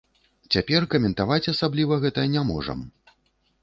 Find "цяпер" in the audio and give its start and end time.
0.55-0.87